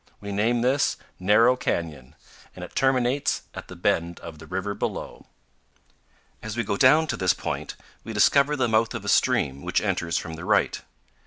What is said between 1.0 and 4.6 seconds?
Narrow Canyon, and it terminates at the bend of the